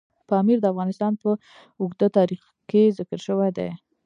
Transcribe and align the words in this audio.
پامیر 0.29 0.57
د 0.61 0.65
افغانستان 0.73 1.13
په 1.21 1.29
اوږده 1.81 2.07
تاریخ 2.17 2.41
کې 2.69 2.81
ذکر 2.97 3.19
شوی 3.27 3.49
دی. 3.57 3.69